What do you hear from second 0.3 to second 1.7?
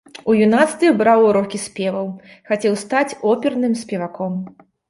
У юнацтве браў урокі